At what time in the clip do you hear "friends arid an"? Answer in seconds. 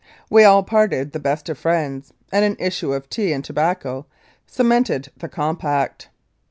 1.59-2.57